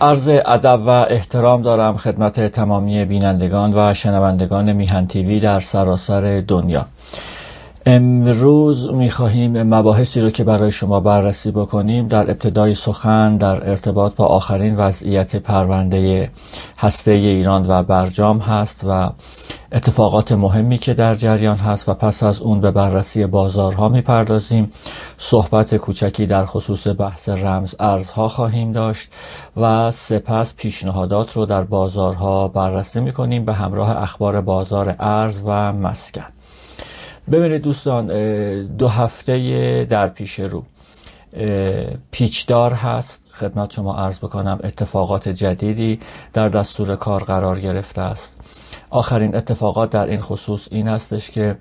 عرض 0.00 0.28
ادب 0.28 0.80
و 0.86 0.88
احترام 0.88 1.62
دارم 1.62 1.96
خدمت 1.96 2.40
تمامی 2.40 3.04
بینندگان 3.04 3.72
و 3.74 3.94
شنوندگان 3.94 4.72
میهن 4.72 5.06
تیوی 5.06 5.40
در 5.40 5.60
سراسر 5.60 6.44
دنیا. 6.48 6.86
امروز 7.90 8.88
می‌خواهیم 8.88 9.62
مباحثی 9.62 10.20
رو 10.20 10.30
که 10.30 10.44
برای 10.44 10.70
شما 10.70 11.00
بررسی 11.00 11.50
بکنیم 11.50 12.08
در 12.08 12.30
ابتدای 12.30 12.74
سخن 12.74 13.36
در 13.36 13.70
ارتباط 13.70 14.14
با 14.14 14.26
آخرین 14.26 14.76
وضعیت 14.76 15.36
پرونده 15.36 16.30
هسته 16.78 17.10
ایران 17.10 17.64
و 17.68 17.82
برجام 17.82 18.38
هست 18.38 18.84
و 18.88 19.10
اتفاقات 19.72 20.32
مهمی 20.32 20.78
که 20.78 20.94
در 20.94 21.14
جریان 21.14 21.56
هست 21.56 21.88
و 21.88 21.94
پس 21.94 22.22
از 22.22 22.40
اون 22.40 22.60
به 22.60 22.70
بررسی 22.70 23.26
بازارها 23.26 23.88
می‌پردازیم. 23.88 24.70
صحبت 25.18 25.76
کوچکی 25.76 26.26
در 26.26 26.44
خصوص 26.44 26.86
بحث 26.86 27.28
رمز 27.28 27.74
ارزها 27.80 28.28
خواهیم 28.28 28.72
داشت 28.72 29.12
و 29.56 29.90
سپس 29.90 30.54
پیشنهادات 30.56 31.32
رو 31.32 31.46
در 31.46 31.62
بازارها 31.62 32.48
بررسی 32.48 33.00
می‌کنیم. 33.00 33.44
به 33.44 33.52
همراه 33.52 34.02
اخبار 34.02 34.40
بازار 34.40 34.96
ارز 34.98 35.42
و 35.44 35.72
مسکن. 35.72 36.37
ببینید 37.32 37.62
دوستان 37.62 38.06
دو 38.66 38.88
هفته 38.88 39.86
در 39.90 40.08
پیش 40.08 40.40
رو 40.40 40.64
پیچدار 42.10 42.72
هست. 42.72 43.22
خدمت 43.32 43.72
شما 43.72 43.96
عرض 43.96 44.18
بکنم 44.18 44.60
اتفاقات 44.64 45.28
جدیدی 45.28 46.00
در 46.32 46.48
دستور 46.48 46.96
کار 46.96 47.24
قرار 47.24 47.60
گرفته 47.60 48.00
است. 48.00 48.36
آخرین 48.90 49.36
اتفاقات 49.36 49.90
در 49.90 50.06
این 50.06 50.20
خصوص 50.20 50.68
این 50.70 50.88
هستش 50.88 51.30
که 51.30 51.56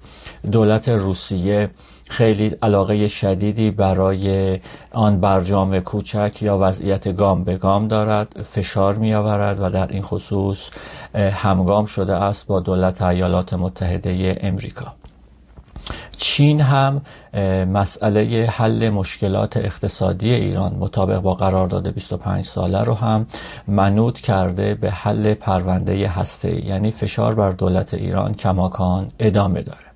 دولت 0.52 0.90
روسیه 0.90 1.70
خیلی 2.10 2.56
علاقه 2.62 3.08
شدیدی 3.08 3.72
برای 3.72 4.60
آن 4.92 5.20
برجام 5.20 5.80
کوچک 5.80 6.42
یا 6.42 6.58
وضعیت 6.62 7.16
گام 7.16 7.44
به 7.44 7.58
گام 7.58 7.88
دارد 7.88 8.46
فشار 8.54 8.98
می 8.98 9.14
آورد 9.14 9.60
و 9.60 9.70
در 9.70 9.88
این 9.88 10.02
خصوص 10.02 10.70
همگام 11.16 11.86
شده 11.86 12.14
است 12.14 12.48
با 12.48 12.60
دولت 12.60 13.02
ایالات 13.02 13.54
متحده 13.54 14.38
امریکا. 14.42 14.94
چین 16.18 16.62
هم 16.62 17.02
مسئله 17.74 18.48
حل 18.52 18.90
مشکلات 18.90 19.58
اقتصادی 19.58 20.34
ایران 20.34 20.76
مطابق 20.80 21.20
با 21.20 21.34
قرارداد 21.34 21.88
25 21.88 22.46
ساله 22.46 22.84
رو 22.84 22.94
هم 22.94 23.26
منوط 23.68 24.20
کرده 24.20 24.76
به 24.76 24.92
حل 24.92 25.34
پرونده 25.34 26.08
هسته. 26.08 26.66
یعنی 26.66 26.92
فشار 26.92 27.36
بر 27.36 27.52
دولت 27.52 27.94
ایران 27.94 28.34
کماکان 28.34 29.12
ادامه 29.20 29.62
داره. 29.62 29.87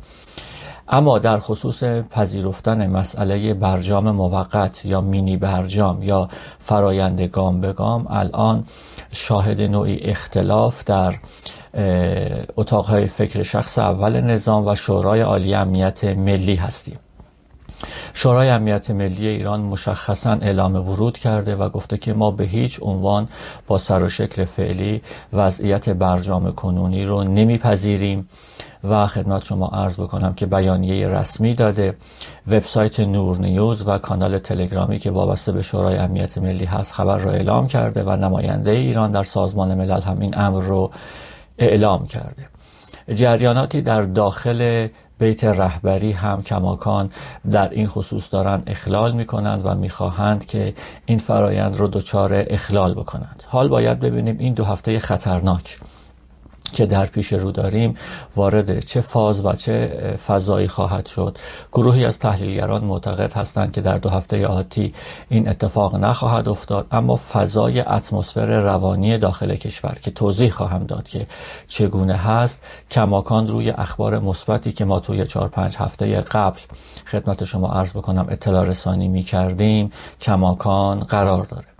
اما 0.93 1.19
در 1.19 1.39
خصوص 1.39 1.83
پذیرفتن 1.83 2.87
مسئله 2.87 3.53
برجام 3.53 4.11
موقت 4.11 4.85
یا 4.85 5.01
مینی 5.01 5.37
برجام 5.37 6.03
یا 6.03 6.29
فرایند 6.59 7.21
گام 7.21 7.61
به 7.61 7.73
گام 7.73 8.07
الان 8.09 8.65
شاهد 9.11 9.61
نوعی 9.61 9.99
اختلاف 9.99 10.83
در 10.83 11.15
اتاقهای 12.57 13.05
فکر 13.07 13.43
شخص 13.43 13.79
اول 13.79 14.21
نظام 14.21 14.67
و 14.67 14.75
شورای 14.75 15.21
عالی 15.21 15.53
امنیت 15.53 16.03
ملی 16.03 16.55
هستیم. 16.55 16.99
شورای 18.13 18.49
امنیت 18.49 18.91
ملی 18.91 19.27
ایران 19.27 19.61
مشخصا 19.61 20.31
اعلام 20.31 20.75
ورود 20.75 21.17
کرده 21.17 21.55
و 21.55 21.69
گفته 21.69 21.97
که 21.97 22.13
ما 22.13 22.31
به 22.31 22.43
هیچ 22.43 22.79
عنوان 22.81 23.27
با 23.67 23.77
سر 23.77 24.03
و 24.03 24.09
شکل 24.09 24.45
فعلی 24.45 25.01
وضعیت 25.33 25.89
برجام 25.89 26.51
کنونی 26.51 27.05
رو 27.05 27.23
نمیپذیریم. 27.23 28.27
و 28.83 29.07
خدمت 29.07 29.45
شما 29.45 29.67
عرض 29.67 29.99
بکنم 29.99 30.33
که 30.33 30.45
بیانیه 30.45 31.07
رسمی 31.07 31.53
داده. 31.53 31.95
وبسایت 32.47 32.99
نور 32.99 33.37
نیوز 33.37 33.87
و 33.87 33.97
کانال 33.97 34.39
تلگرامی 34.39 34.99
که 34.99 35.11
وابسته 35.11 35.51
به 35.51 35.61
شورای 35.61 35.97
امنیت 35.97 36.37
ملی 36.37 36.65
هست 36.65 36.93
خبر 36.93 37.17
را 37.17 37.31
اعلام 37.31 37.67
کرده 37.67 38.03
و 38.03 38.15
نماینده 38.15 38.71
ایران 38.71 39.11
در 39.11 39.23
سازمان 39.23 39.75
ملل 39.75 40.01
هم 40.01 40.19
این 40.19 40.37
امر 40.37 40.61
رو 40.61 40.91
اعلام 41.57 42.05
کرده. 42.05 42.43
جریاناتی 43.15 43.81
در 43.81 44.01
داخل 44.01 44.87
بیت 45.19 45.43
رهبری 45.43 46.11
هم 46.11 46.43
کماکان 46.43 47.09
در 47.51 47.69
این 47.69 47.87
خصوص 47.87 48.33
دارن 48.33 48.63
اخلال 48.67 49.11
می‌کنند 49.11 49.61
و 49.65 49.75
می‌خواهند 49.75 50.45
که 50.45 50.73
این 51.05 51.17
فرایند 51.17 51.77
رو 51.77 51.87
دچار 51.87 52.45
اخلال 52.47 52.93
بکنند. 52.93 53.43
حال 53.47 53.67
باید 53.67 53.99
ببینیم 53.99 54.37
این 54.39 54.53
دو 54.53 54.65
هفته 54.65 54.99
خطرناک 54.99 55.79
که 56.73 56.85
در 56.85 57.05
پیش 57.05 57.33
رو 57.33 57.51
داریم 57.51 57.95
وارد 58.35 58.79
چه 58.79 59.01
فاز 59.01 59.45
و 59.45 59.53
چه 59.53 59.87
فضایی 60.27 60.67
خواهد 60.67 61.05
شد. 61.05 61.37
گروهی 61.73 62.05
از 62.05 62.19
تحلیلگران 62.19 62.83
معتقد 62.83 63.33
هستند 63.33 63.71
که 63.71 63.81
در 63.81 63.97
دو 63.97 64.09
هفته 64.09 64.47
آتی 64.47 64.93
این 65.29 65.49
اتفاق 65.49 65.95
نخواهد 65.95 66.49
افتاد 66.49 66.87
اما 66.91 67.15
فضای 67.15 67.79
اتمسفر 67.79 68.45
روانی 68.45 69.17
داخل 69.17 69.55
کشور 69.55 69.97
که 70.01 70.11
توضیح 70.11 70.49
خواهم 70.49 70.83
داد 70.83 71.07
که 71.07 71.27
چگونه 71.67 72.15
هست 72.15 72.61
کماکان 72.91 73.47
روی 73.47 73.69
اخبار 73.69 74.19
مثبتی 74.19 74.71
که 74.71 74.85
ما 74.85 74.99
توی 74.99 75.25
چهار 75.25 75.47
پنج 75.47 75.75
هفته 75.77 76.21
قبل 76.21 76.59
خدمت 77.11 77.43
شما 77.43 77.67
عرض 77.67 77.91
بکنم 77.91 78.25
اطلاع 78.29 78.63
رسانی 78.63 79.07
می 79.07 79.21
کردیم 79.21 79.91
کماکان 80.21 80.99
قرار 80.99 81.45
داره. 81.45 81.70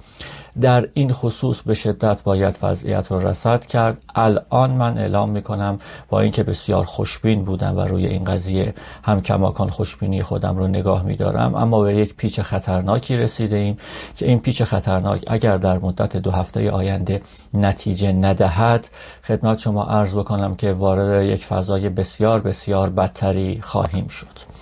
در 0.62 0.90
این 0.94 1.14
خصوص 1.14 1.62
به 1.62 1.74
شدت 1.74 2.24
باید 2.24 2.60
وضعیت 2.62 3.12
رو 3.12 3.28
رسد 3.28 3.66
کرد. 3.66 4.02
الان 4.16 4.72
من 4.72 4.98
اعلام 4.98 5.30
می‌کنم 5.30 5.80
با 6.10 6.22
اینکه 6.22 6.44
بسیار 6.44 6.86
خوشبین 6.86 7.46
بودم 7.46 7.78
و 7.78 7.82
روی 7.82 8.06
این 8.06 8.24
قضیه 8.24 8.74
هم 9.04 9.22
کماکان 9.22 9.70
خوشبینی 9.70 10.22
خودم 10.22 10.58
رو 10.58 10.68
نگاه 10.68 11.04
میدارم 11.04 11.56
اما 11.56 11.82
به 11.82 11.96
یک 11.96 12.16
پیچ 12.16 12.42
خطرناکی 12.42 13.18
رسیده 13.18 13.56
ایم 13.56 13.78
که 14.16 14.28
این 14.28 14.40
پیچ 14.40 14.64
خطرناک 14.64 15.24
اگر 15.28 15.58
در 15.58 15.80
مدت 15.80 16.18
دو 16.18 16.32
هفته 16.32 16.72
آینده 16.72 17.22
نتیجه 17.54 18.12
ندهد 18.12 18.90
خدمت 19.24 19.58
شما 19.58 19.84
عرض 19.84 20.16
بکنم 20.16 20.56
که 20.56 20.74
وارد 20.74 21.24
یک 21.24 21.46
فضای 21.46 21.90
بسیار 21.90 22.42
بسیار 22.42 22.90
بدتری 22.90 23.62
خواهیم 23.62 24.08
شد. 24.08 24.62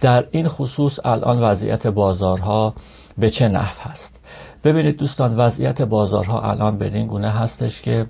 در 0.00 0.24
این 0.30 0.48
خصوص 0.48 0.98
الان 1.04 1.42
وضعیت 1.42 1.86
بازارها 1.86 2.74
به 3.18 3.30
چه 3.30 3.48
نحو 3.48 3.90
هست 3.90 4.20
ببینید 4.66 4.96
دوستان 4.96 5.36
وضعیت 5.36 5.82
بازارها 5.82 6.50
الان 6.50 6.78
بدین 6.78 7.06
گونه 7.06 7.30
هستش 7.30 7.82
که 7.82 8.06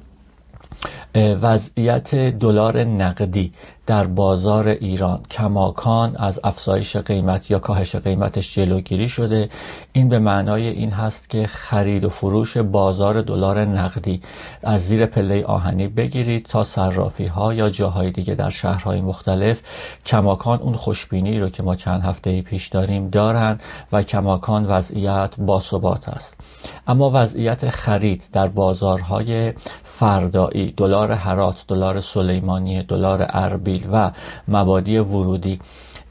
وضعیت 1.14 2.14
دلار 2.14 2.84
نقدی 2.84 3.52
در 3.86 4.06
بازار 4.06 4.68
ایران. 4.68 5.20
کماکان 5.30 6.16
از 6.16 6.40
افزایش 6.44 6.96
قیمت 6.96 7.50
یا 7.50 7.58
کاهش 7.58 7.96
قیمتش 7.96 8.54
جلوگیری 8.54 9.08
شده. 9.08 9.48
این 9.92 10.08
به 10.08 10.18
معنای 10.18 10.68
این 10.68 10.90
هست 10.90 11.30
که 11.30 11.46
خرید 11.46 12.04
و 12.04 12.08
فروش 12.08 12.56
بازار 12.56 13.22
دلار 13.22 13.64
نقدی 13.64 14.20
از 14.62 14.86
زیر 14.86 15.06
پله 15.06 15.44
آهنی 15.44 15.88
بگیرید 15.88 16.46
تا 16.46 16.64
صرافی 16.64 17.26
ها 17.26 17.54
یا 17.54 17.70
جاهای 17.70 18.10
دیگه 18.10 18.34
در 18.34 18.50
شهرهای 18.50 19.00
مختلف 19.00 19.62
کماکان 20.06 20.58
اون 20.58 20.74
خوشبینی 20.74 21.40
رو 21.40 21.48
که 21.48 21.62
ما 21.62 21.74
چند 21.74 22.02
هفته 22.02 22.42
پیش 22.42 22.68
داریم 22.68 23.08
دارند 23.08 23.62
و 23.92 24.02
کماکان 24.02 24.66
وضعیت 24.66 25.34
باثبات 25.38 26.08
است. 26.08 26.36
اما 26.86 27.10
وضعیت 27.14 27.70
خرید 27.70 28.28
در 28.32 28.48
بازارهای 28.48 29.52
فردایی 29.82 30.74
دلار 30.76 31.12
هرات 31.12 31.64
دلار 31.68 32.00
سلیمانی 32.00 32.82
دلار 32.82 33.22
و 33.92 34.10
مبادی 34.48 34.98
ورودی. 34.98 35.60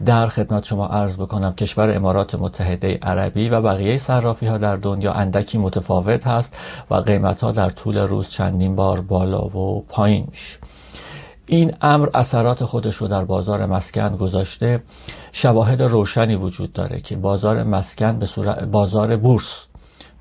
در 0.06 0.28
خدمت 0.28 0.64
شما 0.64 0.88
عرض 0.88 1.18
بکنم 1.18 1.54
کشور 1.56 1.96
امارات 1.96 2.36
متحده 2.36 3.00
عربی 3.02 3.50
و 3.50 3.62
بقیه 3.62 3.98
صرافی 3.98 4.46
ها 4.48 4.58
در 4.58 4.76
دنیا 4.76 5.12
اندکی 5.12 5.58
متفاوت 5.58 6.28
هست 6.28 6.58
و 6.92 6.96
قیمت 6.96 7.44
ها 7.44 7.52
در 7.52 7.70
طول 7.70 7.98
روز 7.98 8.30
چندین 8.30 8.76
بار 8.76 9.02
بالا 9.02 9.46
و 9.46 9.86
پایین 9.90 10.28
میشه 10.32 10.58
این 11.46 11.74
امر 11.82 12.10
اثرات 12.14 12.64
خودش 12.66 12.96
رو 12.96 13.08
در 13.08 13.26
بازار 13.26 13.66
مسکن 13.66 14.16
گذاشته. 14.16 14.84
شواهد 15.32 15.82
روشنی 15.82 16.36
وجود 16.36 16.74
داره 16.74 17.00
که 17.00 17.16
بازار 17.16 17.64
مسکن 17.64 18.20
به 18.20 18.26
صورت 18.26 18.64
بازار 18.64 19.16
بورس 19.16 19.68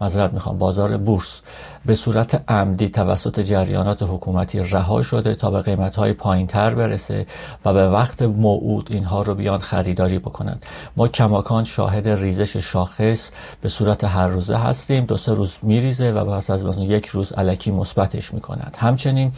مذارت 0.00 0.32
می‌خوام 0.32 0.58
بازار 0.58 0.96
بورس 0.96 1.41
به 1.87 1.94
صورت 1.94 2.50
عمدی 2.50 2.88
توسط 2.88 3.41
جریانات 3.41 4.02
حکومتی 4.02 4.58
رها 4.58 5.02
شده 5.02 5.35
تا 5.35 5.50
به 5.50 5.61
قیمت 5.61 5.96
های 5.96 6.12
پایین 6.12 6.46
تر 6.46 6.75
برسه 6.75 7.26
و 7.64 7.73
به 7.73 7.88
وقت 7.88 8.23
موعود 8.23 8.88
اینها 8.91 9.23
رو 9.23 9.35
بیان 9.35 9.58
خریداری 9.58 10.19
بکنند. 10.19 10.67
ما 10.96 11.08
کماکان 11.08 11.64
شاهد 11.64 12.08
ریزش 12.08 12.56
شاخص 12.56 13.31
به 13.61 13.69
صورت 13.69 14.05
هر 14.05 14.29
روزه 14.29 14.56
هستیم. 14.56 15.05
دو 15.05 15.17
سه 15.17 15.35
روز 15.35 15.58
میریزه 15.62 16.12
و 16.12 16.25
پس 16.25 16.50
از 16.50 16.64
مثلا 16.64 16.85
یک 16.85 17.06
روز 17.06 17.32
علکی 17.32 17.70
مثبتش 17.70 18.35
می‌کنند 18.35 18.76
همچنین 18.79 19.32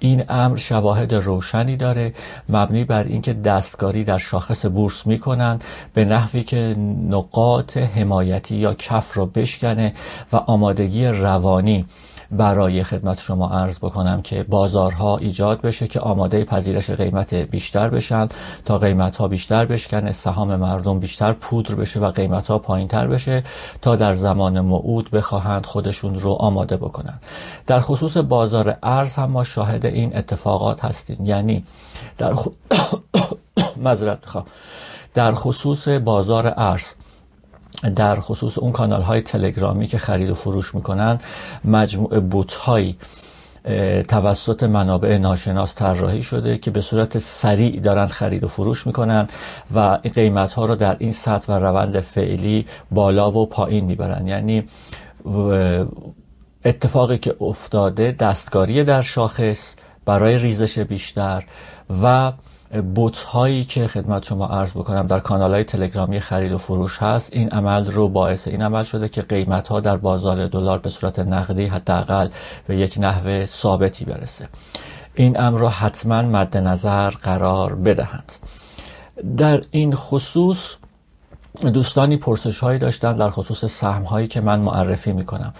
این 0.00 0.24
امر 0.28 0.56
شواهد 0.56 1.14
روشنی 1.14 1.76
داره 1.76 2.14
مبنی 2.48 2.84
بر 2.84 3.04
اینکه 3.04 3.32
دستکاری 3.32 4.04
در 4.04 4.18
شاخص 4.18 4.66
بورس 4.66 5.06
می‌کنند 5.06 5.64
به 5.94 6.04
نحوی 6.04 6.42
که 6.44 6.76
نقاط 7.08 7.76
حمایتی 7.76 8.56
یا 8.56 8.74
کف 8.74 9.14
رو 9.14 9.26
بشکنه 9.26 9.94
و 10.32 10.36
آمادگی 10.36 11.06
روانی 11.06 11.86
برای 12.30 12.84
خدمت 12.84 13.20
شما 13.20 13.48
عرض 13.48 13.78
بکنم 13.78 14.22
که 14.22 14.42
بازارها 14.42 15.16
ایجاد 15.16 15.60
بشه 15.60 15.86
که 15.86 16.00
آماده 16.00 16.44
پذیرش 16.44 16.90
قیمت 16.90 17.34
بیشتر 17.34 17.88
بشن 17.88 18.28
تا 18.64 18.78
قیمت 18.78 19.16
ها 19.16 19.28
بیشتر 19.28 19.64
بشکنه 19.64 20.12
سهام 20.12 20.56
مردم 20.56 21.00
بیشتر 21.00 21.32
پودر 21.32 21.74
بشه 21.74 22.00
و 22.00 22.10
قیمت 22.10 22.48
ها 22.48 22.58
پایین 22.58 22.88
تر 22.88 23.06
بشه 23.06 23.44
تا 23.82 23.96
در 23.96 24.14
زمان 24.14 24.60
موعود 24.60 25.10
بخواهند 25.10 25.66
خودشون 25.66 26.18
رو 26.18 26.30
آماده 26.30 26.76
بکنن 26.76 27.18
در 27.66 27.80
خصوص 27.80 28.16
بازار 28.16 28.76
ارز 28.82 29.14
هم 29.14 29.30
ما 29.30 29.44
شاهد 29.44 29.86
این 29.86 30.16
اتفاقات 30.16 30.84
هستیم. 30.84 31.26
یعنی 31.26 31.64
در 32.18 32.34
خ... 32.34 32.48
در 35.14 35.32
خصوص 35.32 35.88
بازار 35.88 36.54
ارز 36.56 36.86
در 37.96 38.20
خصوص 38.20 38.58
اون 38.58 38.72
کانال 38.72 39.02
های 39.02 39.20
تلگرامی 39.20 39.86
که 39.86 39.98
خرید 39.98 40.30
و 40.30 40.34
فروش 40.34 40.74
می‌کنن 40.74 41.18
مجموعه 41.64 42.20
بوت 42.20 42.54
های 42.54 42.94
توسط 44.08 44.62
منابع 44.62 45.18
ناشناس 45.18 45.74
طراحی 45.74 46.22
شده 46.22 46.58
که 46.58 46.70
به 46.70 46.80
صورت 46.80 47.18
سریع 47.18 47.80
دارن 47.80 48.06
خرید 48.06 48.44
و 48.44 48.48
فروش 48.48 48.86
می‌کنن 48.86 49.26
و 49.74 49.98
قیمت 50.14 50.52
ها 50.52 50.64
رو 50.64 50.74
در 50.74 50.96
این 50.98 51.12
سطح 51.12 51.52
و 51.52 51.58
روند 51.58 52.00
فعلی 52.00 52.66
بالا 52.90 53.32
و 53.32 53.46
پایین 53.46 53.84
می‌برن. 53.84 54.26
یعنی 54.26 54.64
اتفاقی 56.64 57.18
که 57.18 57.36
افتاده 57.40 58.12
دستکاری 58.12 58.84
در 58.84 59.02
شاخص 59.02 59.74
برای 60.04 60.38
ریزش 60.38 60.78
بیشتر 60.78 61.44
و 62.02 62.32
بوت 62.94 63.18
هایی 63.18 63.64
که 63.64 63.86
خدمت 63.86 64.24
شما 64.24 64.46
عرض 64.46 64.70
بکنم 64.72 65.06
در 65.06 65.20
کانال 65.20 65.54
های 65.54 65.64
تلگرامی 65.64 66.20
خرید 66.20 66.52
و 66.52 66.58
فروش 66.58 66.98
هست. 66.98 67.32
این 67.32 67.50
عمل 67.50 67.90
رو 67.90 68.08
باعث 68.08 68.48
این 68.48 68.62
عمل 68.62 68.84
شده 68.84 69.08
که 69.08 69.22
قیمت 69.22 69.68
ها 69.68 69.80
در 69.80 69.96
بازار 69.96 70.46
دلار 70.46 70.78
به 70.78 70.90
صورت 70.90 71.18
نقدی 71.18 71.66
حداقل 71.66 72.28
به 72.66 72.76
یک 72.76 72.98
نحو 73.00 73.46
ثابتی 73.46 74.04
برسه. 74.04 74.48
این 75.14 75.40
امر 75.40 75.58
رو 75.58 75.68
حتما 75.68 76.22
مد 76.22 76.56
نظر 76.56 77.10
قرار 77.10 77.74
بدهند. 77.74 78.32
در 79.36 79.60
این 79.70 79.94
خصوص 79.94 80.76
دوستانی 81.62 82.16
پرسش 82.16 82.58
هایی 82.58 82.78
داشتن 82.78 83.16
در 83.16 83.30
خصوص 83.30 83.64
سهم 83.64 84.02
هایی 84.02 84.26
که 84.26 84.40
من 84.40 84.60
معرفی 84.60 85.12
می 85.12 85.24
کنم 85.24 85.54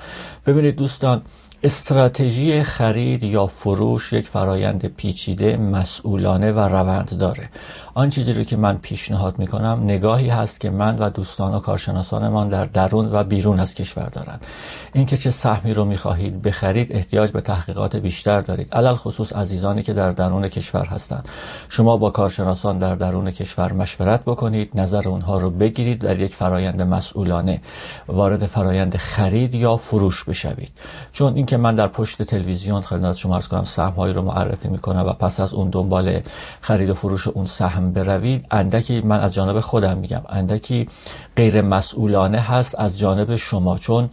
ببینید 0.46 0.76
دوستان 0.76 1.22
استراتژی 1.62 2.62
خرید 2.62 3.22
یا 3.22 3.46
فروش 3.46 4.12
یک 4.12 4.28
فرایند 4.28 4.86
پیچیده 4.86 5.56
مسئولانه 5.56 6.52
و 6.52 6.58
روند 6.58 7.18
داره. 7.18 7.48
آن 7.98 8.10
چیزی 8.10 8.32
رو 8.32 8.44
که 8.44 8.56
من 8.56 8.78
پیشنهاد 8.78 9.38
می‌کنم 9.38 9.80
نگاهی 9.84 10.28
هست 10.28 10.60
که 10.60 10.70
من 10.70 10.98
و 10.98 11.10
دوستان 11.10 11.54
و 11.54 11.58
کارشناسانمان 11.58 12.48
در 12.48 12.64
درون 12.64 13.12
و 13.12 13.24
بیرون 13.24 13.60
از 13.60 13.74
کشور 13.74 14.08
دارند. 14.08 14.46
اینکه 14.92 15.16
چه 15.16 15.30
سهمی 15.30 15.74
رو 15.74 15.84
می‌خواهید 15.84 16.42
بخرید 16.42 16.92
احتیاج 16.92 17.30
به 17.30 17.40
تحقیقات 17.40 17.96
بیشتر 17.96 18.40
دارید. 18.40 18.74
علل 18.74 18.94
خصوص 18.94 19.32
عزیزانی 19.32 19.82
که 19.82 19.92
در 19.92 20.10
درون 20.10 20.48
کشور 20.48 20.84
هستند. 20.84 21.28
شما 21.68 21.96
با 21.96 22.10
کارشناسان 22.10 22.78
در 22.78 22.94
درون 22.94 23.30
کشور 23.30 23.72
مشورت 23.72 24.24
بکنید 24.24 24.70
نظر 24.74 25.08
اونها 25.08 25.38
رو 25.38 25.50
بگیرید 25.50 25.98
در 26.00 26.20
یک 26.20 26.34
فرایند 26.34 26.82
مسئولانه 26.82 27.60
وارد 28.08 28.46
فرایند 28.46 28.96
خرید 28.96 29.54
یا 29.54 29.76
فروش 29.76 30.24
بشوید. 30.24 30.70
چون 31.12 31.34
اینکه 31.34 31.56
من 31.56 31.74
در 31.74 31.88
پشت 31.88 32.22
تلویزیون 32.22 32.80
خدمت 32.80 33.16
شما 33.16 33.34
عرض 33.34 33.48
کنم 33.48 33.64
سهمهایی 33.64 34.12
رو 34.12 34.22
معرفی 34.22 34.68
می‌کنم 34.68 35.06
و 35.06 35.12
پس 35.12 35.40
از 35.40 35.54
اون 35.54 35.70
دنبال 35.70 36.20
خرید 36.60 36.90
و 36.90 36.94
فروش 36.94 37.28
اون 37.28 37.46
سهم 37.46 37.87
بروید 37.92 38.46
اندکی 38.50 39.00
من 39.00 39.20
از 39.20 39.34
جانب 39.34 39.60
خودم 39.60 39.98
میگم 39.98 40.22
اندکی 40.28 40.88
غیر 41.36 41.62
مسئولانه 41.62 42.40
هست 42.40 42.74
از 42.78 42.98
جانب 42.98 43.36
شما 43.36 43.78
چون 43.78 44.10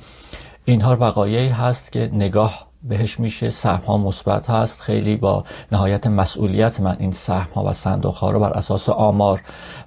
اینها 0.65 0.95
وقایعی 0.95 1.47
هست 1.47 1.91
که 1.91 2.09
نگاه 2.13 2.67
بهش 2.89 3.19
میشه 3.19 3.49
سهم 3.49 3.81
ها 3.87 3.97
مثبت 3.97 4.49
هست. 4.49 4.81
خیلی 4.81 5.15
با 5.15 5.43
نهایت 5.71 6.07
مسئولیت 6.07 6.79
من 6.79 6.95
این 6.99 7.11
سهم 7.11 7.47
ها 7.55 7.63
و 7.63 7.73
صندوق 7.73 8.15
ها 8.15 8.31
رو 8.31 8.39
بر 8.39 8.49
اساس 8.49 8.89
آمار 8.89 9.41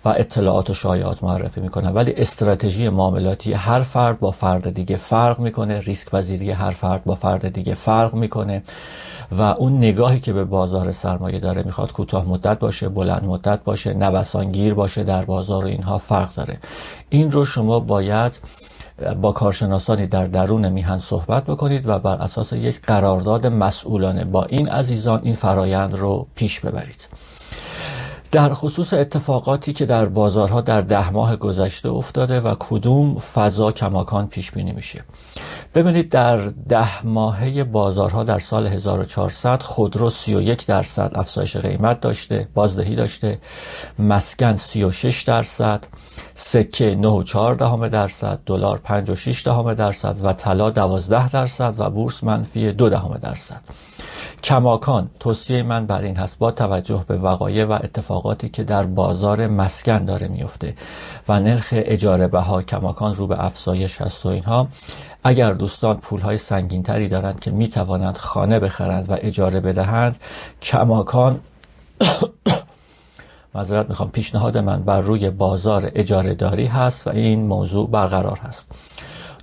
و 0.04 0.08
اطلاعات 0.08 0.70
و 0.70 0.74
شایعات 0.74 1.24
معرفی 1.24 1.60
می‌کنم. 1.60 1.92
ولی 1.94 2.14
استراتژی 2.16 2.88
معاملاتی 2.88 3.52
هر 3.52 3.80
فرد 3.80 4.20
با 4.20 4.30
فرد 4.30 4.74
دیگه 4.74 4.96
فرق 4.96 5.38
می‌کنه. 5.38 5.80
ریسک 5.80 6.10
پذیری 6.10 6.50
هر 6.50 6.70
فرد 6.70 7.04
با 7.04 7.14
فرد 7.14 7.48
دیگه 7.48 7.74
فرق 7.74 8.14
می‌کنه. 8.14 8.62
و 9.38 9.42
اون 9.42 9.76
نگاهی 9.76 10.20
که 10.20 10.32
به 10.32 10.44
بازار 10.44 10.92
سرمایه 10.92 11.38
داره 11.38 11.62
می‌خواد 11.62 11.92
کوتاه 11.92 12.28
مدت 12.28 12.58
باشه 12.58 12.88
بلند 12.88 13.24
مدت 13.24 13.64
باشه 13.64 13.94
نوسانگیر 13.94 14.74
باشه 14.74 15.04
در 15.04 15.24
بازار 15.24 15.64
اینها 15.64 15.98
فرق 15.98 16.34
داره. 16.34 16.58
این 17.08 17.30
رو 17.30 17.44
شما 17.44 17.80
باید 17.80 18.40
با 19.20 19.32
کارشناسانی 19.32 20.06
در 20.06 20.24
درون 20.24 20.68
میهن 20.68 20.98
صحبت 20.98 21.44
بکنید 21.44 21.86
و 21.86 21.98
بر 21.98 22.14
اساس 22.14 22.52
یک 22.52 22.80
قرارداد 22.80 23.46
مسئولانه 23.46 24.24
با 24.24 24.44
این 24.44 24.68
عزیزان 24.68 25.20
این 25.22 25.34
فرایند 25.34 25.94
رو 25.94 26.26
پیش 26.34 26.60
ببرید. 26.60 27.08
در 28.30 28.54
خصوص 28.54 28.94
اتفاقاتی 28.94 29.72
که 29.72 29.86
در 29.86 30.04
بازارها 30.04 30.60
در 30.60 30.80
ده 30.80 31.10
ماه 31.10 31.36
گذشته 31.36 31.88
افتاده 31.88 32.40
و 32.40 32.54
کدوم 32.58 33.18
فضا 33.18 33.72
کماکان 33.72 34.26
پیش 34.26 34.50
بینی 34.50 34.72
میشه. 34.72 35.04
ببینید 35.75 36.09
در 36.09 36.37
ده 36.69 37.06
ماهه 37.06 37.65
بازارها 37.65 38.25
در 38.25 38.38
سال 38.38 38.67
1400 38.67 39.62
خودرو 39.62 40.11
31 40.11 40.67
درصد 40.67 41.11
افزایش 41.15 41.56
قیمت 41.56 42.00
داشته 42.00 42.49
بازدهی 42.55 42.97
داشته 42.97 43.38
مسکن 43.99 44.56
36 44.56 45.23
درصد 45.23 45.85
سکه 46.35 46.99
9.4 47.25 47.88
درصد 47.88 48.38
دلار 48.47 48.81
5.6 48.85 49.75
درصد 49.75 50.17
و 50.23 50.32
طلا 50.32 50.70
12 50.70 51.31
درصد 51.31 51.75
و 51.79 51.91
بورس 51.91 52.25
منفی 52.25 52.73
2 52.73 52.88
درصد. 52.88 53.61
کماکان. 54.43 55.11
توصیه 55.20 55.62
من 55.62 55.87
بر 55.87 56.02
این 56.02 56.17
هست. 56.17 56.38
با 56.38 56.50
توجه 56.50 57.05
به 57.08 57.17
وقایع 57.17 57.64
و 57.64 57.73
اتفاقاتی 57.73 58.49
که 58.49 58.64
در 58.64 58.82
بازار 58.82 59.46
مسکن 59.46 60.05
داره 60.05 60.29
میفته 60.29 60.75
و 61.29 61.40
نرخ 61.40 61.69
اجاره 61.73 62.29
بها 62.29 62.62
کماکان 62.62 63.14
رو 63.14 63.26
به 63.26 63.44
افزایش 63.44 64.00
هست 64.00 64.26
و 64.26 64.29
اینها 64.29 64.69
اگر 65.25 65.52
دوستان 65.52 65.96
پول 65.96 66.20
های 66.20 66.39
سنگین 66.39 66.82
تری 66.82 67.08
دارند 67.08 67.41
که 67.41 67.51
می 67.51 67.69
توانند 67.69 68.17
خانه 68.17 68.58
بخرند 68.58 69.10
و 69.10 69.17
اجاره 69.20 69.60
بدهند 69.60 70.19
کماکان 70.62 71.41
معذرت 73.55 73.89
می‌خوام 73.89 74.10
پیشنهاد 74.10 74.58
من 74.58 74.81
بر 74.81 75.01
روی 75.01 75.31
بازار 75.31 75.93
اجاره 75.94 76.34
داری 76.34 76.67
هست 76.67 77.06
و 77.06 77.10
این 77.10 77.46
موضوع 77.46 77.91
برقرار 77.91 78.39
هست. 78.39 78.67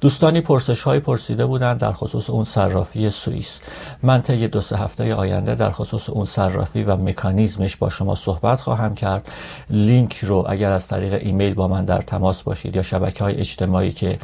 دوستانی 0.02 0.42
پرسش 0.42 0.82
های 0.82 1.00
پرسیده 1.00 1.46
بودند 1.46 1.80
در 1.80 1.92
خصوص 1.92 2.30
اون 2.30 2.44
صرافی 2.44 3.10
سوئیس. 3.10 3.60
من 4.04 4.22
طی 4.22 4.48
دو 4.48 4.62
سه 4.62 4.78
هفته 4.78 5.16
آینده 5.16 5.56
در 5.56 5.72
خصوص 5.72 6.10
اون 6.10 6.26
صرافی 6.26 6.84
و 6.84 6.96
مکانیزمش 6.96 7.76
با 7.76 7.90
شما 7.90 8.16
صحبت 8.16 8.62
خواهم 8.62 8.96
کرد. 8.96 9.32
لینک 9.70 10.18
رو 10.18 10.46
اگر 10.50 10.72
از 10.72 10.88
طریق 10.88 11.14
ایمیل 11.14 11.54
با 11.54 11.68
من 11.68 11.86
در 11.86 12.02
تماس 12.02 12.44
باشید 12.44 12.76
یا 12.76 12.82
شبکه 12.82 13.24
های 13.24 13.36
اجتماعی 13.36 13.92
که 13.92 14.20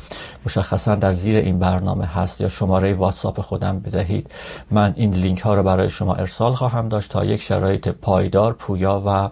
مشخصا 0.46 0.96
در 0.96 1.14
زیر 1.14 1.38
این 1.38 1.60
برنامه 1.60 2.06
هست 2.06 2.42
یا 2.42 2.50
شماره 2.50 2.94
واتساپ 2.94 3.42
خودم 3.42 3.80
بدهید 3.80 4.32
من 4.72 4.94
این 4.96 5.14
لینک 5.14 5.40
ها 5.40 5.54
رو 5.54 5.64
برای 5.64 5.90
شما 5.90 6.16
ارسال 6.16 6.54
خواهم 6.54 6.90
داشت 6.90 7.12
تا 7.12 7.26
یک 7.26 7.42
شرایط 7.42 7.88
پایدار 7.88 8.54
پویا 8.54 9.04
و 9.06 9.30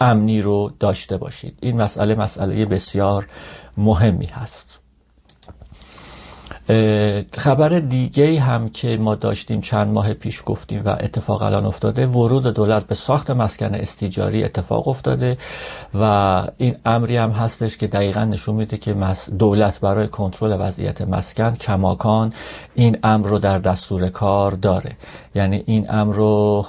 امنی 0.00 0.42
رو 0.42 0.72
داشته 0.80 1.16
باشید. 1.16 1.58
این 1.60 1.82
مسئله 1.82 2.14
مسئله 2.14 2.64
بسیار 2.64 3.26
مهمی 3.76 4.26
هست. 4.26 4.78
خبر 7.36 7.68
دیگه 7.68 8.40
هم 8.40 8.68
که 8.68 8.96
ما 8.96 9.14
داشتیم 9.14 9.60
چند 9.60 9.88
ماه 9.88 10.12
پیش 10.14 10.42
گفتیم 10.46 10.82
و 10.84 10.88
اتفاق 10.88 11.42
الان 11.42 11.66
افتاده 11.66 12.06
ورود 12.06 12.46
دولت 12.46 12.86
به 12.86 12.94
ساخت 12.94 13.30
مسکن 13.30 13.74
استیجاری 13.74 14.44
اتفاق 14.44 14.88
افتاده 14.88 15.38
و 15.94 16.42
این 16.56 16.76
امری 16.86 17.16
هم 17.16 17.30
هستش 17.30 17.76
که 17.76 17.86
دقیقا 17.86 18.24
نشون 18.24 18.54
میده 18.54 18.76
که 18.76 18.94
دولت 19.38 19.80
برای 19.80 20.08
کنترل 20.08 20.56
وضعیت 20.60 21.02
مسکن 21.02 21.54
کماکان 21.54 22.32
این 22.74 22.98
امر 23.02 23.28
رو 23.28 23.38
در 23.38 23.58
دستور 23.58 24.08
کار 24.08 24.52
داره. 24.52 24.90
یعنی 25.34 25.62
این 25.66 25.86
امر 25.90 26.14
رو 26.14 26.66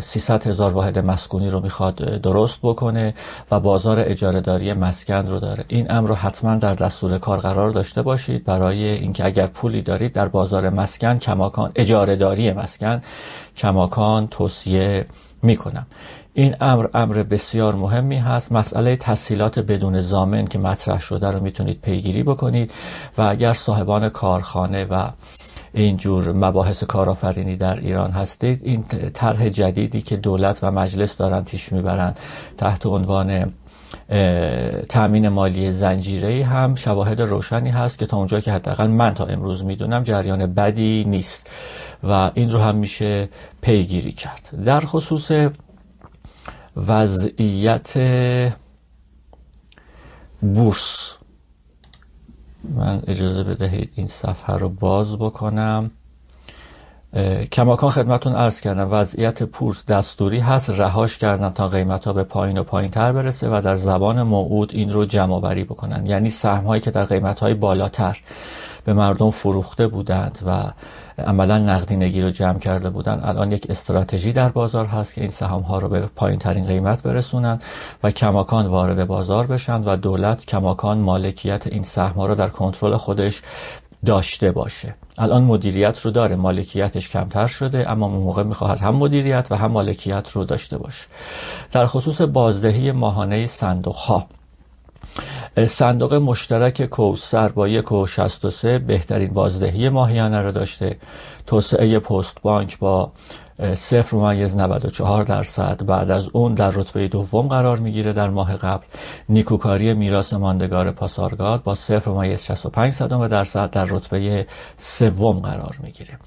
300 0.00 0.46
هزار 0.46 0.72
واحد 0.72 0.98
مسکونی 0.98 1.50
رو 1.50 1.60
می‌خواد 1.60 1.94
درست 1.96 2.58
بکنه 2.62 3.14
و 3.50 3.60
بازار 3.60 4.00
اجاره 4.00 4.40
داری 4.40 4.72
مسکن 4.72 5.26
رو 5.26 5.40
داره. 5.40 5.64
این 5.68 5.86
امر 5.90 6.08
رو 6.08 6.14
حتما 6.14 6.54
در 6.54 6.74
دستور 6.74 7.18
کار 7.18 7.38
قرار 7.38 7.70
داشته 7.70 8.02
باشید 8.02 8.44
برای 8.44 8.84
اینکه 8.84 9.37
اگر 9.38 9.46
پولی 9.46 9.82
دارید 9.82 10.12
در 10.12 10.28
بازار 10.28 10.70
مسکن 10.70 11.18
کماکان 11.18 11.72
اجاره 11.74 12.16
داری 12.16 12.52
مسکن 12.52 13.02
کماکان 13.56 14.26
توصیه 14.26 15.06
می‌کنم. 15.42 15.86
این 16.34 16.54
امر 16.60 16.86
امر 16.94 17.22
بسیار 17.22 17.74
مهمی 17.74 18.16
هست. 18.16 18.52
مسئله 18.52 18.96
تسهیلات 18.96 19.58
بدون 19.58 20.00
زامن 20.00 20.46
که 20.46 20.58
مطرح 20.58 21.00
شده 21.00 21.30
رو 21.30 21.40
می‌تونید 21.40 21.80
پیگیری 21.80 22.22
بکنید 22.22 22.72
و 23.18 23.22
اگر 23.22 23.52
صاحبان 23.52 24.08
کارخانه 24.08 24.84
و 24.84 25.08
اینجور 25.74 26.32
مباحث 26.32 26.84
کارآفرینی 26.84 27.56
در 27.56 27.80
ایران 27.80 28.10
هستید 28.10 28.60
این 28.64 28.84
طرح 29.14 29.48
جدیدی 29.48 30.02
که 30.02 30.16
دولت 30.16 30.58
و 30.62 30.70
مجلس 30.70 31.16
دارن 31.16 31.42
پیش 31.42 31.72
می‌برند 31.72 32.20
تحت 32.58 32.86
عنوان 32.86 33.52
تأمین 34.88 35.28
مالی 35.28 35.72
زنجیره 35.72 36.44
هم 36.44 36.74
شواهد 36.74 37.20
روشنی 37.20 37.70
هست 37.70 37.98
که 37.98 38.06
تا 38.06 38.16
اونجا 38.16 38.40
که 38.40 38.52
حداقل 38.52 38.86
من 38.86 39.14
تا 39.14 39.26
امروز 39.26 39.64
می‌دونم 39.64 40.02
جریان 40.02 40.46
بدی 40.46 41.04
نیست 41.04 41.50
و 42.04 42.30
این 42.34 42.50
رو 42.50 42.58
هم 42.58 42.76
میشه 42.76 43.28
پیگیری 43.60 44.12
کرد. 44.12 44.64
در 44.64 44.80
خصوص 44.80 45.30
وضعیت 46.76 47.98
بورس 50.40 51.18
من 52.64 53.02
اجازه 53.06 53.44
بدهید 53.44 53.92
این 53.94 54.06
صفحه 54.06 54.56
رو 54.56 54.68
باز 54.68 55.16
بکنم. 55.16 55.90
کماکان 57.52 57.90
خدمتون 57.90 58.34
ارز 58.34 58.60
کردم 58.60 58.88
وضعیت 58.92 59.42
پورس 59.42 59.86
دستوری 59.86 60.38
هست 60.38 60.70
رهاش 60.70 61.18
کردن 61.18 61.50
تا 61.50 61.68
قیمت 61.68 62.04
ها 62.04 62.12
به 62.12 62.24
پایین 62.24 62.58
و 62.58 62.62
پایین 62.62 62.90
تر 62.90 63.12
برسه 63.12 63.48
و 63.48 63.60
در 63.64 63.76
زبان 63.76 64.22
موعود 64.22 64.70
این 64.74 64.92
رو 64.92 65.04
جمع 65.04 65.40
بکنن. 65.64 66.06
یعنی 66.06 66.30
سهم 66.30 66.64
هایی 66.64 66.80
که 66.80 66.90
در 66.90 67.04
قیمت 67.04 67.40
های 67.40 67.54
بالاتر 67.54 68.18
به 68.84 68.92
مردم 68.92 69.30
فروخته 69.30 69.86
بودند 69.86 70.38
و 70.46 70.72
عملا 71.22 71.58
نقدینگی 71.58 72.22
رو 72.22 72.30
جمع 72.30 72.58
کرده 72.58 72.90
بودند 72.90 73.20
الان 73.24 73.52
یک 73.52 73.66
استراتژی 73.70 74.32
در 74.32 74.48
بازار 74.48 74.86
هست 74.86 75.14
که 75.14 75.20
این 75.20 75.30
سهام 75.30 75.62
ها 75.62 75.78
رو 75.78 75.88
به 75.88 76.00
پایین 76.00 76.38
ترین 76.38 76.66
قیمت 76.66 77.02
برسونن 77.02 77.58
و 78.02 78.10
کماکان 78.10 78.66
وارد 78.66 79.06
بازار 79.06 79.46
بشن 79.46 79.82
و 79.84 79.96
دولت 79.96 80.46
کماکان 80.46 80.98
مالکیت 80.98 81.66
این 81.66 81.82
سهم 81.82 82.12
ها 82.12 82.26
رو 82.26 82.34
در 82.34 82.48
کنترل 82.48 82.96
خودش 82.96 83.42
داشته 84.06 84.52
باشه. 84.52 84.94
الان 85.18 85.42
مدیریت 85.42 86.00
رو 86.00 86.10
داره 86.10 86.36
مالکیتش 86.36 87.08
کمتر 87.08 87.46
شده 87.46 87.90
اما 87.90 88.08
موقع 88.08 88.42
می‌خواهد 88.42 88.80
هم 88.80 88.96
مدیریت 88.96 89.48
و 89.50 89.56
هم 89.56 89.70
مالکیت 89.70 90.30
رو 90.32 90.44
داشته 90.44 90.78
باشه. 90.78 91.06
در 91.72 91.86
خصوص 91.86 92.20
بازدهی 92.20 92.92
ماهانه 92.92 93.46
صندوق 93.46 93.96
ها 93.96 94.26
صندوق 95.66 96.14
مشترک 96.14 96.86
کوسر 96.86 97.48
با 97.48 97.68
یک 97.68 97.84
بهترین 98.86 99.28
بازدهی 99.28 99.88
ماهیانه 99.88 100.42
رو 100.42 100.52
داشته. 100.52 100.96
توسعه 101.46 101.98
پست 101.98 102.42
بانک 102.42 102.78
با 102.78 103.12
صفر 103.74 104.16
ممیز 104.16 104.56
94 104.56 105.24
درصد. 105.24 105.86
بعد 105.86 106.10
از 106.10 106.28
اون 106.32 106.54
در 106.54 106.70
رتبه 106.70 107.08
دوم 107.08 107.48
قرار 107.48 107.78
می‌گیره 107.78 108.12
در 108.12 108.30
ماه 108.30 108.56
قبل. 108.56 108.84
نیکوکاری 109.28 109.94
میراث 109.94 110.32
ماندگار 110.32 110.90
پاسارگاد 110.90 111.62
با 111.62 111.74
صفر 111.74 112.10
ممیز 112.10 112.44
65 112.44 112.92
صدم 112.92 113.28
درصد 113.28 113.70
در 113.70 113.84
رتبه 113.84 114.46
سوم 114.76 115.38
قرار 115.38 115.76
می‌گیره. 115.82 116.18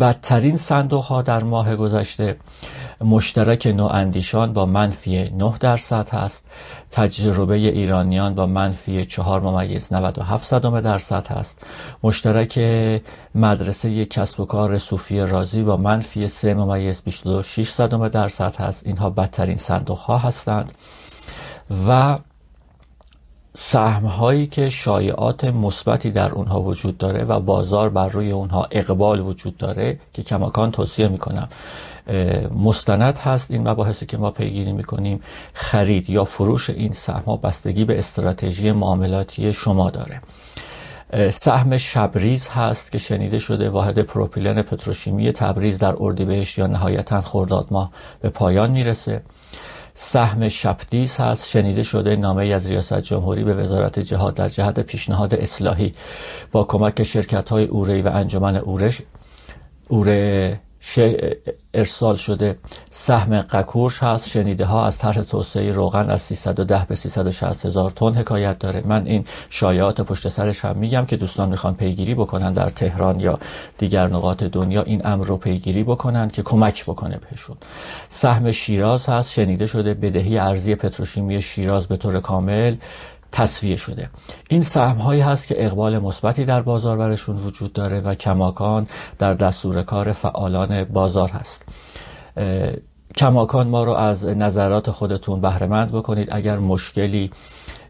بدترین 0.00 0.56
صندوق 0.56 1.04
ها 1.04 1.22
در 1.22 1.44
ماه 1.44 1.76
گذشته 1.76 2.36
مشترک 3.00 3.66
نواندیشان 3.66 4.52
با 4.52 4.66
منفی 4.66 5.30
9 5.30 5.54
درصد 5.60 6.08
هست. 6.08 6.44
تجربه 6.90 7.54
ایرانیان 7.54 8.34
با 8.34 8.46
منفی 8.46 9.04
4 9.04 9.40
ممیز 9.40 9.92
97 9.92 10.44
صدم 10.44 10.80
درصد 10.80 11.26
هست. 11.26 11.58
مشترک 12.02 12.58
مدرسه 13.34 14.04
کسب 14.04 14.40
و 14.40 14.44
کار 14.44 14.78
صوفی 14.78 15.20
رازی 15.20 15.62
با 15.62 15.76
منفی 15.76 16.28
3 16.28 16.54
ممیز 16.68 17.02
26 17.02 17.70
صدم 17.70 18.08
درصد 18.08 18.56
هست. 18.56 18.86
اینها 18.86 19.10
بدترین 19.10 19.56
صندوق 19.56 19.98
ها 19.98 20.18
هستند. 20.18 20.72
و 21.88 22.18
سهم 23.54 24.06
هایی 24.06 24.46
که 24.46 24.70
شایعات 24.70 25.44
مثبتی 25.44 26.10
در 26.10 26.30
اونها 26.30 26.60
وجود 26.60 26.98
داره 26.98 27.24
و 27.24 27.40
بازار 27.40 27.88
بر 27.88 28.08
روی 28.08 28.30
اونها 28.30 28.68
اقبال 28.70 29.20
وجود 29.20 29.56
داره 29.56 29.98
که 30.12 30.22
کماکان 30.22 30.70
توصیه 30.70 31.08
می‌کنم 31.08 31.48
مستند 32.64 33.18
هست 33.18 33.50
این 33.50 33.68
مباحثی 33.68 34.06
که 34.06 34.16
ما 34.16 34.30
پیگیری 34.30 34.72
می‌کنیم 34.72 35.20
خرید 35.52 36.10
یا 36.10 36.24
فروش 36.24 36.70
این 36.70 36.92
سهم 36.92 37.22
ها 37.26 37.36
بستگی 37.36 37.84
به 37.84 37.98
استراتژی 37.98 38.72
معاملاتی 38.72 39.52
شما 39.52 39.90
داره. 39.90 40.20
سهم 41.30 41.76
شبریز 41.76 42.48
هست 42.48 42.92
که 42.92 42.98
شنیده 42.98 43.38
شده 43.38 43.70
واحد 43.70 43.98
پروپیلن 43.98 44.62
پتروشیمی 44.62 45.32
تبریز 45.32 45.78
در 45.78 45.94
اردیبهشت 46.00 46.58
یا 46.58 46.66
نهایتا 46.66 47.20
خرداد 47.20 47.68
ماه 47.70 47.90
به 48.20 48.28
پایان 48.28 48.70
می‌رسه. 48.70 49.22
سهم 49.94 50.48
شپدیس 50.48 51.20
هست 51.20 51.48
شنیده 51.48 51.82
شده 51.82 52.16
نامه 52.16 52.46
از 52.46 52.66
ریاست 52.66 53.00
جمهوری 53.00 53.44
به 53.44 53.54
وزارت 53.54 53.98
جهاد 53.98 54.34
در 54.34 54.48
جهت 54.48 54.80
پیشنهاد 54.80 55.34
اصلاحی. 55.34 55.94
با 56.52 56.64
کمک 56.64 57.02
شرکت 57.02 57.48
های 57.48 57.64
اوره 57.64 58.02
و 58.02 58.10
انجمن 58.14 58.56
اورش 58.56 59.02
اوره 59.88 60.60
ارسال 61.74 62.16
شده. 62.16 62.58
سهم 62.90 63.40
قکورش 63.40 64.02
هست. 64.02 64.28
شنیده 64.28 64.64
ها 64.64 64.86
از 64.86 64.98
طرح 64.98 65.22
توسعه 65.22 65.72
روغن 65.72 66.10
از 66.10 66.22
310 66.22 66.86
به 66.88 66.94
360 66.94 67.66
هزار 67.66 67.90
تن 67.90 68.14
حکایت 68.14 68.58
داره. 68.58 68.82
من 68.86 69.06
این 69.06 69.24
شایعات 69.50 70.00
پشت 70.00 70.28
سرش 70.28 70.64
هم 70.64 70.76
میگم 70.78 71.04
که 71.04 71.16
دوستان 71.16 71.48
می‌خوان 71.48 71.74
پیگیری 71.74 72.14
بکنن 72.14 72.52
در 72.52 72.68
تهران 72.68 73.20
یا 73.20 73.38
دیگر 73.78 74.06
نقاط 74.06 74.42
دنیا. 74.42 74.82
این 74.82 75.06
امر 75.06 75.26
رو 75.26 75.36
پیگیری 75.36 75.82
بکنن 75.84 76.28
که 76.28 76.42
کمک 76.42 76.84
بکنه 76.84 77.20
بهشون. 77.30 77.56
سهم 78.08 78.52
شیراز 78.52 79.06
هست. 79.06 79.32
شنیده 79.32 79.66
شده 79.66 79.94
بدهی 79.94 80.38
ارزی 80.38 80.74
پتروشیمی 80.74 81.42
شیراز 81.42 81.86
به 81.86 81.96
طور 81.96 82.20
کامل. 82.20 82.76
تصویه 83.32 83.76
شده. 83.76 84.10
این 84.48 84.62
سهم 84.62 84.96
هایی 84.96 85.20
هست 85.20 85.48
که 85.48 85.64
اقبال 85.66 85.98
مثبتی 85.98 86.44
در 86.44 86.62
بازار 86.62 86.96
برشون 86.98 87.36
وجود 87.36 87.72
داره 87.72 88.00
و 88.00 88.14
کماکان 88.14 88.86
در 89.18 89.34
دستور 89.34 89.82
کار 89.82 90.12
فعالان 90.12 90.84
بازار 90.84 91.28
هست. 91.28 91.62
کماکان 93.16 93.68
ما 93.68 93.84
رو 93.84 93.92
از 93.92 94.24
نظرات 94.24 94.90
خودتون 94.90 95.40
بهرهمند 95.40 95.92
بکنید. 95.92 96.28
اگر 96.30 96.58
مشکلی 96.58 97.30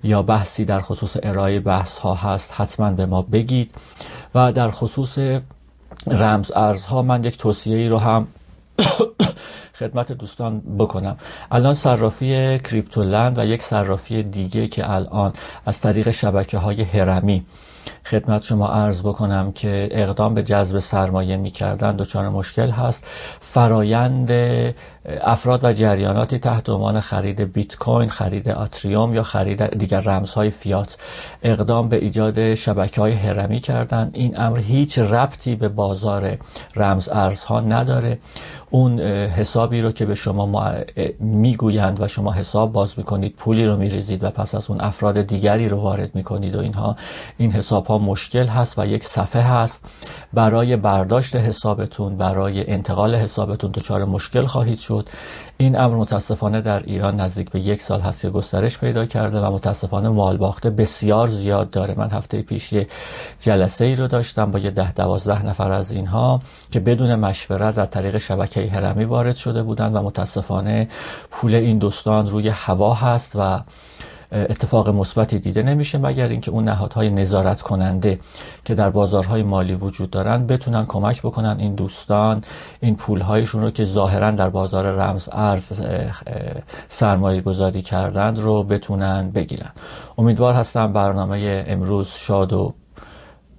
یا 0.03 0.23
بحثی 0.23 0.65
در 0.65 0.81
خصوص 0.81 1.17
ارائه 1.23 1.61
بحث 1.61 1.99
ها 1.99 2.15
هست 2.15 2.53
حتما 2.57 2.91
به 2.91 3.07
ما 3.07 3.23
بگید. 3.23 3.75
و 4.35 4.53
در 4.53 4.71
خصوص 4.71 5.19
رمز 6.07 6.53
ارزها 6.57 7.03
من 7.03 7.25
یک 7.25 7.39
توصیه 7.39 7.77
ای 7.77 7.89
رو 7.89 7.99
هم 7.99 8.27
خدمت 9.79 10.13
دوستان 10.13 10.61
بکنم. 10.61 11.17
الان 11.51 11.75
صرافی 11.75 12.59
کریپتولند 12.59 13.39
و 13.39 13.45
یک 13.45 13.63
صرافی 13.63 14.23
دیگه 14.23 14.69
که 14.69 14.91
الان 14.93 15.33
از 15.67 15.81
طریق 15.81 16.11
شبکه 16.11 16.59
های 16.59 16.83
هرمی 16.83 17.47
خدمت 18.05 18.43
شما 18.43 18.69
عرض 18.69 19.03
بکنم 19.03 19.53
که 19.53 19.89
اقدام 19.91 20.35
به 20.35 20.43
جذب 20.43 20.79
سرمایه 20.79 21.37
می‌کردن 21.37 21.97
دچار 21.97 22.29
مشکل 22.29 22.71
هست. 22.71 23.05
فرایند 23.41 24.31
افراد 25.21 25.65
و 25.65 25.73
جریاناتی 25.73 26.39
تحت 26.39 26.69
عنوان 26.69 27.01
خرید 27.01 27.41
بیت 27.41 27.77
کوین 27.77 28.09
خرید 28.09 28.49
آتریوم 28.49 29.15
یا 29.15 29.23
خرید 29.23 29.79
دیگر 29.79 30.01
رمزهای 30.01 30.51
فیات 30.51 30.97
اقدام 31.43 31.89
به 31.89 31.97
ایجاد 31.97 32.55
شبکه 32.55 33.01
های 33.01 33.13
هرمی 33.13 33.61
کردن. 33.61 34.11
این 34.13 34.41
امر 34.41 34.59
هیچ 34.59 34.99
ربطی 34.99 35.55
به 35.55 35.69
بازار 35.69 36.37
رمز 36.77 37.09
ارزها 37.09 37.61
نداره. 37.61 38.19
اون 38.71 39.01
حسابی 39.01 39.81
رو 39.81 39.93
که 39.93 40.07
به 40.07 40.15
شما 40.15 40.75
می‌گویند 41.21 42.01
و 42.01 42.09
شما 42.09 42.33
حساب 42.33 42.73
باز 42.73 42.95
می‌کنید 42.99 43.35
پولی 43.37 43.67
رو 43.67 43.77
میریزید 43.77 44.25
و 44.25 44.31
پس 44.31 44.55
از 44.55 44.71
اون 44.71 44.81
افراد 44.81 45.23
دیگری 45.23 45.69
رو 45.69 45.77
وارد 45.77 46.15
می‌کنید 46.15 46.57
و 46.57 46.61
اینها 46.61 46.97
این 47.39 47.53
حساب 47.53 47.87
ها 47.87 47.99
مشکل 47.99 48.47
هست 48.47 48.79
و 48.79 48.87
یک 48.87 49.05
صفحه 49.05 49.43
هست. 49.43 49.85
برای 50.33 50.77
برداشت 50.77 51.37
حسابتون 51.37 52.17
برای 52.17 52.71
انتقال 52.71 53.15
حسابتون 53.15 53.71
دچار 53.71 54.05
مشکل 54.05 54.47
خواهید 54.47 54.79
شد. 54.79 55.09
این 55.61 55.79
امر 55.79 55.97
متاسفانه 55.97 56.61
در 56.61 56.83
ایران 56.83 57.21
نزدیک 57.21 57.51
به 57.51 57.61
یک 57.61 57.83
سال 57.83 58.01
هست 58.01 58.21
که 58.21 58.31
گسترش 58.31 58.79
پیدا 58.79 59.07
کرده 59.07 59.41
و 59.41 59.53
متاسفانه 59.53 60.09
مال 60.09 60.37
باخته 60.37 60.71
بسیار 60.71 61.29
زیاد 61.29 61.71
داره. 61.71 61.95
من 61.97 62.11
هفته 62.11 62.43
پیش 62.43 62.73
یه 62.73 62.87
جلسه 63.41 63.85
ای 63.85 63.97
رو 63.97 64.07
داشتم 64.07 64.51
با 64.51 64.59
یه 64.59 64.71
ده 64.71 64.93
دوازده 64.93 65.47
نفر 65.47 65.73
از 65.73 65.91
اینها 65.91 66.43
که 66.71 66.81
بدون 66.81 67.15
مشورت 67.15 67.75
در 67.75 67.85
طریق 67.85 68.19
شبکه 68.19 68.67
هرمی 68.67 69.05
وارد 69.05 69.37
شده 69.37 69.63
بودند 69.63 69.95
و 69.95 70.03
متاسفانه 70.03 70.89
پول 71.31 71.55
این 71.55 71.79
دوستان 71.79 72.29
روی 72.29 72.49
هوا 72.49 72.95
هست 72.95 73.33
و 73.37 73.61
اتفاق 74.33 74.89
مثبتی 74.89 75.39
دیده 75.39 75.63
نمیشه 75.63 75.99
مگر 75.99 76.29
اینکه 76.29 76.51
اون 76.51 76.65
نهادهای 76.65 77.11
نظارت 77.11 77.63
کننده 77.63 78.19
که 78.65 78.75
در 78.75 78.91
بازارهای 78.91 79.43
مالی 79.43 79.75
وجود 79.75 80.11
دارن 80.11 80.47
بتونن 80.47 80.87
کمک 80.87 81.23
بکنن 81.23 81.57
این 81.59 81.75
دوستان 81.75 82.45
این 82.81 82.97
پولهایشون 82.97 83.61
رو 83.61 83.71
که 83.71 83.85
ظاهرا 83.85 84.31
در 84.31 84.49
بازار 84.49 84.91
رمز 84.91 85.29
ارز 85.33 85.81
سرمایه 86.89 87.41
گذاری 87.41 87.83
کردند 87.83 88.39
رو 88.39 88.63
بتونن 88.63 89.31
بگیرن. 89.31 89.71
امیدوار 90.19 90.55
هستم 90.55 90.93
برنامه 90.93 91.65
امروز 91.69 92.09
شاد 92.09 92.53
و 92.53 92.75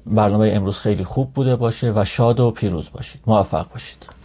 برنامه 0.05 0.51
امروز 0.53 0.79
خیلی 0.79 1.03
خوب 1.03 1.33
بوده 1.33 1.55
باشه 1.55 1.93
و 1.95 2.05
شاد 2.05 2.39
و 2.39 2.51
پیروز 2.51 2.89
باشید. 2.93 3.21
موفق 3.27 3.71
باشید. 3.71 4.18